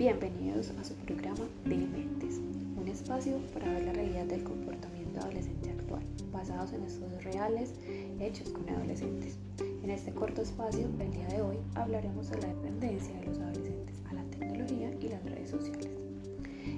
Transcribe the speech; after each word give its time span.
Bienvenidos 0.00 0.70
a 0.80 0.82
su 0.82 0.94
programa 0.94 1.46
de 1.66 1.76
Mentes, 1.76 2.40
un 2.74 2.88
espacio 2.88 3.36
para 3.52 3.70
ver 3.70 3.84
la 3.84 3.92
realidad 3.92 4.24
del 4.24 4.42
comportamiento 4.42 5.20
adolescente 5.20 5.68
actual, 5.72 6.00
basados 6.32 6.72
en 6.72 6.84
estudios 6.84 7.22
reales 7.22 7.74
hechos 8.18 8.48
con 8.48 8.66
adolescentes. 8.70 9.36
En 9.58 9.90
este 9.90 10.10
corto 10.12 10.40
espacio, 10.40 10.88
el 10.98 11.12
día 11.12 11.26
de 11.28 11.42
hoy, 11.42 11.56
hablaremos 11.74 12.30
de 12.30 12.40
la 12.40 12.48
dependencia 12.48 13.14
de 13.20 13.26
los 13.26 13.38
adolescentes 13.40 13.96
a 14.08 14.14
la 14.14 14.24
tecnología 14.30 14.90
y 15.02 15.08
las 15.10 15.22
redes 15.22 15.50
sociales. 15.50 15.90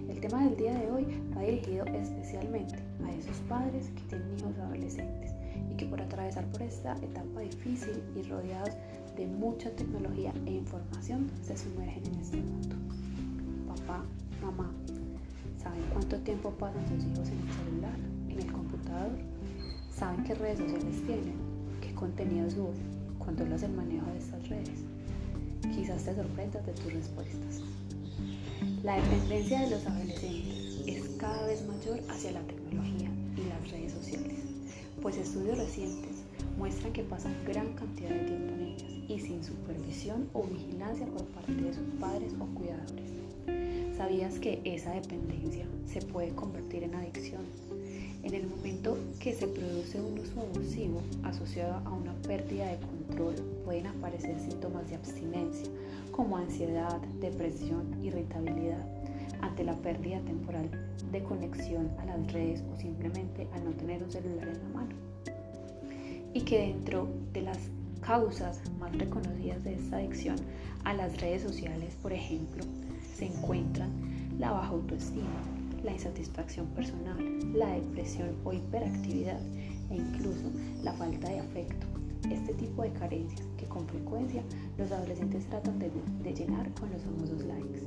El 0.08 0.20
tema 0.20 0.44
del 0.44 0.56
día 0.56 0.74
de 0.74 0.90
hoy 0.90 1.06
va 1.36 1.42
dirigido 1.42 1.84
especialmente 1.86 2.74
a 3.04 3.12
esos 3.12 3.36
padres 3.48 3.88
que 3.94 4.02
tienen 4.08 4.36
hijos 4.36 4.58
adolescentes 4.58 5.30
y 5.70 5.76
que 5.76 5.86
por 5.86 6.02
atravesar 6.02 6.44
por 6.46 6.62
esta 6.62 6.96
etapa 6.96 7.40
difícil 7.40 8.02
y 8.16 8.22
rodeados 8.22 8.74
de 9.16 9.28
mucha 9.28 9.70
tecnología 9.70 10.32
e 10.44 10.54
información 10.54 11.30
se 11.40 11.56
sumergen 11.56 12.04
en 12.06 12.20
este 12.20 12.36
mundo. 12.38 12.61
Cuánto 16.12 16.26
tiempo 16.26 16.50
pasan 16.58 16.86
sus 16.88 17.06
hijos 17.06 17.28
en 17.30 17.40
el 17.40 17.54
celular, 17.54 17.98
en 18.28 18.38
el 18.38 18.52
computador? 18.52 19.12
¿Saben 19.96 20.22
qué 20.24 20.34
redes 20.34 20.58
sociales 20.58 21.06
tienen? 21.06 21.36
¿Qué 21.80 21.94
contenido 21.94 22.50
suben? 22.50 22.82
¿Cuánto 23.18 23.46
lo 23.46 23.54
hace 23.54 23.64
el 23.64 23.72
manejo 23.72 24.04
de 24.12 24.18
estas 24.18 24.46
redes? 24.46 24.84
Quizás 25.74 26.04
te 26.04 26.14
sorprendas 26.14 26.66
de 26.66 26.72
tus 26.72 26.92
respuestas. 26.92 27.62
La 28.82 28.96
dependencia 28.96 29.62
de 29.62 29.70
los 29.70 29.86
adolescentes 29.86 30.82
es 30.86 31.08
cada 31.16 31.46
vez 31.46 31.66
mayor 31.66 31.98
hacia 32.10 32.32
la 32.32 32.42
tecnología 32.42 33.08
y 33.38 33.48
las 33.48 33.70
redes 33.70 33.92
sociales, 33.92 34.38
pues 35.00 35.16
estudios 35.16 35.56
recientes 35.56 36.24
muestran 36.58 36.92
que 36.92 37.04
pasan 37.04 37.34
gran 37.46 37.72
cantidad 37.72 38.10
de 38.10 38.26
tiempo 38.26 38.52
en 38.52 38.60
ellas 38.60 38.92
y 39.08 39.18
sin 39.18 39.42
supervisión 39.42 40.28
o 40.34 40.42
vigilancia 40.42 41.06
por 41.06 41.24
parte 41.28 41.54
de 41.54 41.72
sus 41.72 41.86
padres 41.98 42.34
o 42.38 42.44
cuidadores. 42.54 43.01
¿Sabías 44.02 44.40
que 44.40 44.60
esa 44.64 44.90
dependencia 44.94 45.64
se 45.86 46.02
puede 46.02 46.30
convertir 46.30 46.82
en 46.82 46.96
adicción? 46.96 47.42
En 48.24 48.34
el 48.34 48.48
momento 48.48 48.98
que 49.20 49.32
se 49.32 49.46
produce 49.46 50.00
un 50.00 50.18
uso 50.18 50.40
abusivo 50.40 51.00
asociado 51.22 51.74
a 51.84 51.90
una 51.92 52.12
pérdida 52.22 52.66
de 52.66 52.78
control, 52.80 53.36
pueden 53.64 53.86
aparecer 53.86 54.40
síntomas 54.40 54.88
de 54.88 54.96
abstinencia 54.96 55.70
como 56.10 56.36
ansiedad, 56.36 57.00
depresión, 57.20 57.96
irritabilidad 58.02 58.84
ante 59.40 59.62
la 59.62 59.76
pérdida 59.76 60.18
temporal 60.22 60.68
de 61.12 61.22
conexión 61.22 61.88
a 62.00 62.04
las 62.04 62.32
redes 62.32 62.64
o 62.74 62.76
simplemente 62.76 63.46
al 63.52 63.64
no 63.64 63.70
tener 63.70 64.02
un 64.02 64.10
celular 64.10 64.48
en 64.48 64.62
la 64.64 64.68
mano. 64.80 64.96
Y 66.34 66.40
que 66.40 66.58
dentro 66.58 67.06
de 67.32 67.42
las 67.42 67.58
causas 68.00 68.62
más 68.80 68.98
reconocidas 68.98 69.62
de 69.62 69.74
esta 69.74 69.98
adicción 69.98 70.38
a 70.82 70.92
las 70.92 71.20
redes 71.20 71.42
sociales, 71.42 71.96
por 72.02 72.12
ejemplo, 72.12 72.64
se 73.14 73.26
encuentran 73.26 73.90
la 74.38 74.50
baja 74.50 74.70
autoestima, 74.70 75.28
la 75.84 75.92
insatisfacción 75.92 76.66
personal, 76.68 77.16
la 77.54 77.68
depresión 77.74 78.30
o 78.44 78.52
hiperactividad 78.52 79.40
e 79.90 79.96
incluso 79.96 80.50
la 80.82 80.92
falta 80.92 81.28
de 81.28 81.40
afecto. 81.40 81.86
Este 82.30 82.54
tipo 82.54 82.82
de 82.82 82.92
carencias 82.92 83.46
que 83.58 83.66
con 83.66 83.86
frecuencia 83.86 84.42
los 84.78 84.90
adolescentes 84.92 85.44
tratan 85.46 85.78
de, 85.78 85.90
de 86.22 86.34
llenar 86.34 86.72
con 86.74 86.90
los 86.90 87.02
famosos 87.02 87.44
likes. 87.44 87.82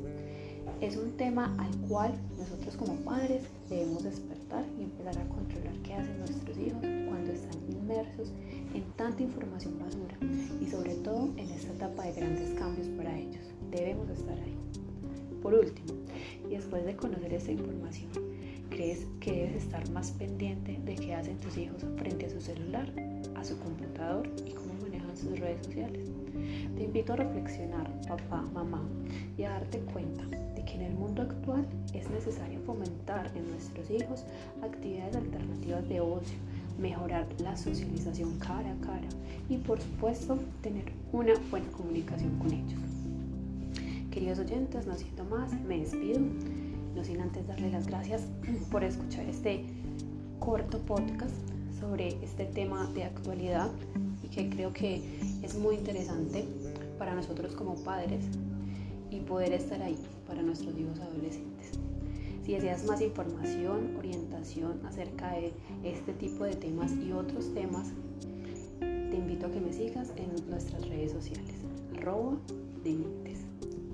Es 0.82 0.98
un 0.98 1.12
tema 1.12 1.56
al 1.58 1.74
cual 1.88 2.14
nosotros 2.38 2.76
como 2.76 2.96
padres 2.98 3.44
debemos 3.70 4.04
despertar 4.04 4.66
y 4.78 4.84
empezar 4.84 5.18
a 5.18 5.28
controlar 5.30 5.74
qué 5.84 5.94
hacen 5.94 6.18
nuestros 6.20 6.58
hijos 6.58 6.82
cuando 7.08 7.32
están 7.32 7.58
inmersos 7.70 8.32
en 8.74 8.84
tanta 8.98 9.24
información 9.24 9.80
basura 9.80 10.18
y 10.62 10.66
sobre 10.66 10.96
todo 10.96 11.30
en 11.38 11.50
esta 11.50 11.72
etapa 11.72 12.04
de 12.04 12.14
grandes 12.14 12.60
cambios 12.60 12.88
para 12.90 13.18
ellos. 13.18 13.46
Debemos 13.72 14.10
estar 14.10 14.38
ahí. 14.38 14.56
Por 15.46 15.54
último, 15.54 15.94
y 16.50 16.56
después 16.56 16.84
de 16.86 16.96
conocer 16.96 17.32
esta 17.32 17.52
información, 17.52 18.10
¿crees 18.72 19.06
que 19.20 19.32
debes 19.32 19.58
estar 19.58 19.88
más 19.92 20.10
pendiente 20.10 20.80
de 20.84 20.96
qué 20.96 21.14
hacen 21.14 21.38
tus 21.38 21.56
hijos 21.56 21.86
frente 21.98 22.26
a 22.26 22.32
su 22.32 22.42
celular, 22.42 22.92
a 23.36 23.44
su 23.44 23.56
computador 23.60 24.28
y 24.44 24.54
cómo 24.54 24.74
manejan 24.82 25.16
sus 25.16 25.40
redes 25.40 25.64
sociales? 25.64 26.10
Te 26.76 26.86
invito 26.86 27.14
a 27.14 27.18
reflexionar, 27.18 27.88
papá, 28.08 28.42
mamá, 28.56 28.82
y 29.38 29.44
a 29.44 29.52
darte 29.52 29.78
cuenta 29.82 30.26
de 30.26 30.66
que 30.66 30.74
en 30.74 30.82
el 30.82 30.94
mundo 30.96 31.22
actual 31.22 31.64
es 31.94 32.10
necesario 32.10 32.60
fomentar 32.62 33.32
en 33.38 33.48
nuestros 33.52 33.88
hijos 33.92 34.26
actividades 34.64 35.16
alternativas 35.16 35.88
de 35.88 36.02
ocio, 36.02 36.38
mejorar 36.80 37.28
la 37.38 37.56
socialización 37.56 38.40
cara 38.40 38.72
a 38.72 38.84
cara 38.84 39.10
y 39.48 39.58
por 39.58 39.80
supuesto 39.80 40.40
tener 40.64 40.92
una 41.14 41.36
buena 41.52 41.68
comunicación 41.68 42.36
con 42.40 42.52
ellos. 42.52 42.95
Queridos 44.16 44.40
oyentes, 44.40 44.88
no 44.88 44.96
siento 44.96 45.26
más, 45.26 45.52
me 45.66 45.80
despido, 45.80 46.22
no 46.96 47.04
sin 47.04 47.20
antes 47.20 47.46
darle 47.48 47.70
las 47.70 47.86
gracias 47.86 48.22
por 48.72 48.82
escuchar 48.82 49.28
este 49.28 49.66
corto 50.40 50.80
podcast 50.80 51.36
sobre 51.82 52.24
este 52.24 52.46
tema 52.46 52.90
de 52.94 53.04
actualidad 53.04 53.70
y 54.24 54.30
que 54.30 54.50
creo 54.50 54.72
que 54.72 55.02
es 55.44 55.56
muy 55.56 55.76
interesante 55.76 56.46
para 56.98 57.14
nosotros 57.14 57.56
como 57.56 57.76
padres 57.84 58.24
y 59.12 59.20
poder 59.20 59.52
estar 59.52 59.82
ahí 59.82 59.98
para 60.26 60.42
nuestros 60.42 60.80
hijos 60.80 60.98
adolescentes. 61.02 61.72
Si 62.46 62.54
deseas 62.54 62.86
más 62.86 63.02
información, 63.02 63.98
orientación 63.98 64.80
acerca 64.86 65.34
de 65.34 65.52
este 65.84 66.14
tipo 66.14 66.46
de 66.46 66.56
temas 66.56 66.94
y 66.94 67.12
otros 67.12 67.54
temas, 67.54 67.90
te 68.80 69.18
invito 69.18 69.48
a 69.48 69.52
que 69.52 69.60
me 69.60 69.74
sigas 69.74 70.14
en 70.16 70.50
nuestras 70.50 70.88
redes 70.88 71.12
sociales, 71.12 71.56
arroba 71.98 72.38
de 72.82 72.92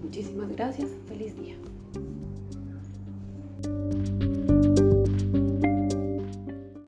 Muchísimas 0.01 0.49
gracias, 0.49 0.89
feliz 1.07 1.37
día. 1.37 1.55